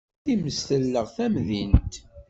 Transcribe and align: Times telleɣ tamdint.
Times 0.25 0.57
telleɣ 0.67 1.05
tamdint. 1.15 1.93